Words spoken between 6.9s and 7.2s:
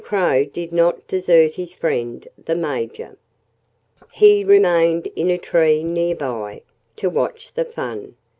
to